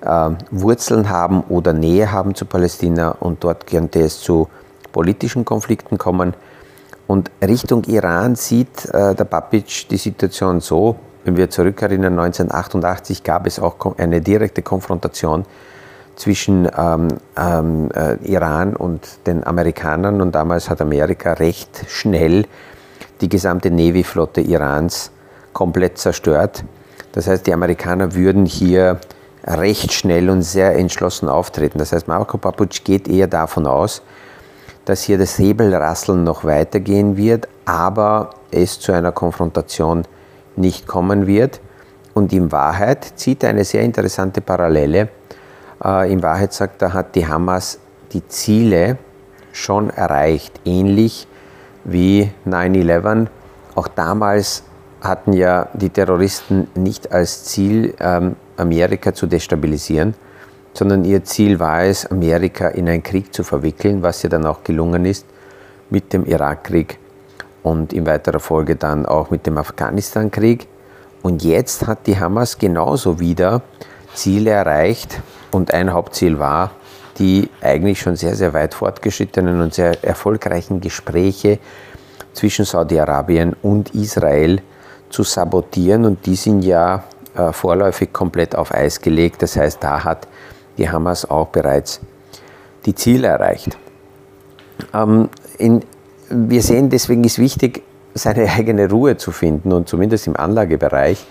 äh, 0.00 0.30
Wurzeln 0.50 1.09
haben 1.11 1.42
oder 1.42 1.74
Nähe 1.74 2.11
haben 2.11 2.35
zu 2.35 2.46
Palästina 2.46 3.11
und 3.11 3.44
dort 3.44 3.66
könnte 3.66 4.00
es 4.00 4.20
zu 4.20 4.48
politischen 4.90 5.44
Konflikten 5.44 5.98
kommen. 5.98 6.35
Und 7.06 7.30
Richtung 7.46 7.85
Iran 7.85 8.35
sieht 8.35 8.87
äh, 8.87 9.14
der 9.14 9.24
Babic 9.24 9.88
die 9.90 9.98
Situation 9.98 10.61
so, 10.61 10.96
wenn 11.24 11.37
wir 11.37 11.50
zurückerinnern, 11.50 12.18
1988 12.18 13.22
gab 13.22 13.46
es 13.46 13.59
auch 13.59 13.76
eine 13.98 14.20
direkte 14.20 14.62
Konfrontation 14.62 15.44
zwischen 16.16 16.68
ähm, 16.76 17.09
ähm, 17.38 17.90
äh, 17.94 18.16
Iran 18.24 18.74
und 18.74 19.26
den 19.26 19.46
Amerikanern 19.46 20.20
und 20.20 20.35
damals 20.35 20.68
hat 20.68 20.81
Amerika 20.81 21.35
recht 21.35 21.85
schnell 21.88 22.46
die 23.20 23.29
gesamte 23.29 23.70
Navy-Flotte 23.70 24.40
Irans 24.40 25.11
komplett 25.52 25.98
zerstört. 25.98 26.64
Das 27.12 27.29
heißt, 27.29 27.46
die 27.46 27.52
Amerikaner 27.52 28.14
würden 28.14 28.44
hier 28.44 28.98
recht 29.46 29.92
schnell 29.92 30.29
und 30.29 30.42
sehr 30.42 30.76
entschlossen 30.76 31.29
auftreten. 31.29 31.79
Das 31.79 31.92
heißt, 31.92 32.09
Marco 32.09 32.37
Papuc 32.37 32.85
geht 32.85 33.09
eher 33.09 33.26
davon 33.26 33.66
aus, 33.66 34.02
dass 34.85 35.02
hier 35.02 35.18
das 35.18 35.38
Hebelrasseln 35.38 36.24
noch 36.24 36.44
weitergehen 36.44 37.16
wird, 37.16 37.48
aber 37.64 38.31
es 38.50 38.81
zu 38.81 38.92
einer 38.92 39.12
Konfrontation 39.12 40.05
nicht 40.57 40.87
kommen 40.87 41.26
wird. 41.26 41.61
Und 42.14 42.33
in 42.33 42.50
Wahrheit 42.50 43.12
zieht 43.16 43.42
er 43.42 43.50
eine 43.50 43.64
sehr 43.64 43.83
interessante 43.83 44.40
Parallele. 44.40 45.09
Äh, 45.84 46.12
in 46.12 46.22
Wahrheit 46.22 46.52
sagt 46.52 46.82
er, 46.82 46.92
hat 46.92 47.14
die 47.14 47.26
Hamas 47.26 47.78
die 48.12 48.26
Ziele 48.28 48.98
schon 49.52 49.90
erreicht, 49.90 50.60
ähnlich 50.64 51.26
wie 51.84 52.30
9-11. 52.46 53.26
Auch 53.74 53.88
damals 53.88 54.64
hatten 55.00 55.32
ja 55.32 55.68
die 55.74 55.90
Terroristen 55.90 56.68
nicht 56.74 57.12
als 57.12 57.44
Ziel, 57.44 57.94
ähm, 58.00 58.36
Amerika 58.56 59.12
zu 59.12 59.26
destabilisieren, 59.26 60.14
sondern 60.72 61.04
ihr 61.04 61.24
Ziel 61.24 61.60
war 61.60 61.84
es, 61.84 62.06
Amerika 62.10 62.68
in 62.68 62.88
einen 62.88 63.02
Krieg 63.02 63.32
zu 63.32 63.44
verwickeln, 63.44 64.02
was 64.02 64.22
ja 64.22 64.28
dann 64.28 64.46
auch 64.46 64.64
gelungen 64.64 65.04
ist 65.04 65.26
mit 65.90 66.12
dem 66.12 66.24
Irakkrieg 66.24 66.98
und 67.62 67.92
in 67.92 68.06
weiterer 68.06 68.40
Folge 68.40 68.76
dann 68.76 69.06
auch 69.06 69.30
mit 69.30 69.46
dem 69.46 69.58
Afghanistan-Krieg. 69.58 70.66
Und 71.22 71.42
jetzt 71.42 71.86
hat 71.86 72.06
die 72.06 72.18
Hamas 72.18 72.58
genauso 72.58 73.20
wieder 73.20 73.62
Ziele 74.14 74.50
erreicht 74.50 75.20
und 75.50 75.72
ein 75.72 75.92
Hauptziel 75.92 76.38
war, 76.38 76.72
die 77.18 77.48
eigentlich 77.61 78.00
schon 78.00 78.16
sehr, 78.16 78.35
sehr 78.35 78.52
weit 78.52 78.74
fortgeschrittenen 78.74 79.61
und 79.61 79.74
sehr 79.74 80.04
erfolgreichen 80.04 80.80
Gespräche 80.80 81.59
zwischen 82.32 82.64
Saudi-Arabien 82.64 83.56
und 83.62 83.94
Israel 83.94 84.61
zu 85.09 85.22
sabotieren. 85.22 86.04
Und 86.04 86.26
die 86.26 86.37
sind 86.37 86.62
ja 86.62 87.04
äh, 87.35 87.52
vorläufig 87.52 88.12
komplett 88.12 88.54
auf 88.54 88.72
Eis 88.72 89.00
gelegt. 89.00 89.42
Das 89.42 89.56
heißt, 89.56 89.82
da 89.82 90.04
hat 90.04 90.28
die 90.76 90.88
Hamas 90.88 91.28
auch 91.28 91.48
bereits 91.48 92.00
die 92.85 92.94
Ziele 92.94 93.28
erreicht. 93.28 93.76
Ähm, 94.92 95.28
in, 95.59 95.82
wir 96.28 96.62
sehen, 96.62 96.90
deswegen 96.90 97.24
ist 97.24 97.38
wichtig, 97.38 97.82
seine 98.14 98.50
eigene 98.50 98.88
Ruhe 98.90 99.16
zu 99.16 99.32
finden 99.32 99.72
und 99.72 99.88
zumindest 99.88 100.26
im 100.26 100.37
Anlagebereich 100.37 101.26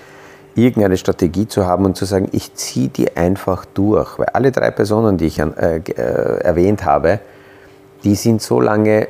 irgendeine 0.55 0.97
Strategie 0.97 1.47
zu 1.47 1.65
haben 1.65 1.85
und 1.85 1.97
zu 1.97 2.05
sagen, 2.05 2.29
ich 2.31 2.53
ziehe 2.55 2.87
die 2.87 3.15
einfach 3.15 3.65
durch. 3.65 4.17
Weil 4.17 4.27
alle 4.27 4.51
drei 4.51 4.71
Personen, 4.71 5.17
die 5.17 5.25
ich 5.25 5.39
äh, 5.39 5.45
äh, 5.45 6.41
erwähnt 6.41 6.85
habe, 6.85 7.19
die 8.03 8.15
sind 8.15 8.41
so 8.41 8.61
lange 8.61 9.07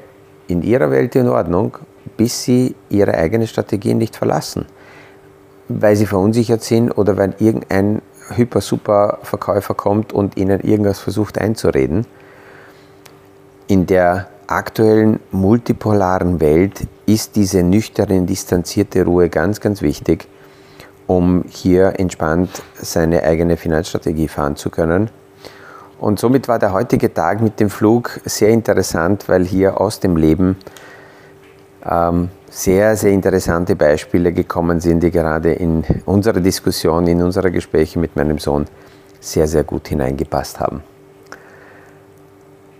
in 0.47 0.63
ihrer 0.63 0.91
Welt 0.91 1.15
in 1.15 1.29
Ordnung, 1.29 1.77
bis 2.17 2.43
sie 2.43 2.75
ihre 2.89 3.13
eigene 3.13 3.47
Strategie 3.47 3.93
nicht 3.93 4.15
verlassen. 4.15 4.65
Weil 5.67 5.95
sie 5.95 6.05
verunsichert 6.05 6.63
sind 6.63 6.91
oder 6.91 7.17
weil 7.17 7.35
irgendein 7.39 8.01
Hyper-Super-Verkäufer 8.29 9.75
kommt 9.75 10.13
und 10.13 10.37
ihnen 10.37 10.61
irgendwas 10.61 10.99
versucht 10.99 11.37
einzureden. 11.37 12.07
In 13.67 13.85
der 13.85 14.27
aktuellen 14.47 15.19
multipolaren 15.31 16.39
Welt 16.39 16.87
ist 17.05 17.35
diese 17.35 17.63
nüchterne, 17.63 18.21
distanzierte 18.23 19.03
Ruhe 19.03 19.29
ganz, 19.29 19.59
ganz 19.59 19.81
wichtig, 19.81 20.27
um 21.07 21.43
hier 21.47 21.99
entspannt 21.99 22.63
seine 22.75 23.23
eigene 23.23 23.57
Finanzstrategie 23.57 24.27
fahren 24.27 24.55
zu 24.55 24.69
können. 24.69 25.09
Und 25.99 26.19
somit 26.19 26.47
war 26.47 26.59
der 26.59 26.73
heutige 26.73 27.13
Tag 27.13 27.41
mit 27.41 27.59
dem 27.59 27.69
Flug 27.69 28.19
sehr 28.25 28.49
interessant, 28.49 29.29
weil 29.29 29.45
hier 29.45 29.79
aus 29.79 29.99
dem 29.99 30.17
Leben 30.17 30.57
ähm, 31.89 32.29
sehr, 32.49 32.95
sehr 32.95 33.11
interessante 33.11 33.75
Beispiele 33.75 34.33
gekommen 34.33 34.79
sind, 34.79 35.03
die 35.03 35.11
gerade 35.11 35.53
in 35.53 35.83
unsere 36.05 36.41
Diskussion, 36.41 37.07
in 37.07 37.21
unsere 37.21 37.51
Gespräche 37.51 37.99
mit 37.99 38.15
meinem 38.15 38.39
Sohn 38.39 38.65
sehr, 39.19 39.47
sehr 39.47 39.63
gut 39.63 39.87
hineingepasst 39.87 40.59
haben. 40.59 40.83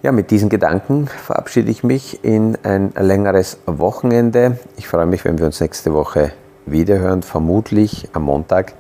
Ja, 0.04 0.12
mit 0.12 0.30
diesen 0.30 0.50
Gedanken 0.50 1.08
verabschiede 1.08 1.72
ich 1.72 1.84
mich 1.84 2.24
in 2.24 2.58
ein 2.64 2.94
längeres 2.96 3.58
Wochenende. 3.66 4.60
Ich 4.78 4.88
freue 4.88 5.08
mich, 5.08 5.26
wenn 5.26 5.40
wir 5.40 5.48
uns 5.48 5.60
nächste 5.60 5.94
Woche 5.94 6.32
wiederhören, 6.66 7.24
vermutlich 7.24 8.10
am 8.14 8.24
Montag 8.24 8.74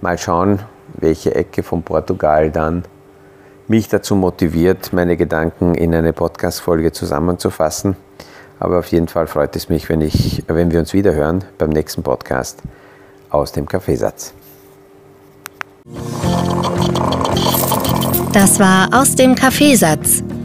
Mal 0.00 0.18
schauen, 0.18 0.58
welche 0.94 1.34
Ecke 1.36 1.62
von 1.62 1.84
Portugal 1.84 2.50
dann 2.50 2.84
mich 3.68 3.88
dazu 3.88 4.16
motiviert, 4.16 4.92
meine 4.92 5.16
Gedanken 5.16 5.76
in 5.76 5.94
eine 5.94 6.12
Podcast-Folge 6.12 6.90
zusammenzufassen. 6.90 7.96
Aber 8.58 8.80
auf 8.80 8.86
jeden 8.88 9.06
Fall 9.06 9.28
freut 9.28 9.54
es 9.54 9.68
mich, 9.68 9.88
wenn, 9.88 10.00
ich, 10.00 10.42
wenn 10.48 10.72
wir 10.72 10.80
uns 10.80 10.92
wieder 10.92 11.14
hören 11.14 11.44
beim 11.56 11.70
nächsten 11.70 12.02
Podcast 12.02 12.62
aus 13.30 13.52
dem 13.52 13.66
Kaffeesatz. 13.68 14.34
Das 18.32 18.58
war 18.58 18.88
aus 18.92 19.14
dem 19.14 19.34
Kaffeesatz, 19.34 20.22